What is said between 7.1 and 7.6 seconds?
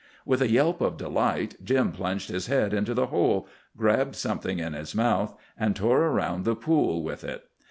it.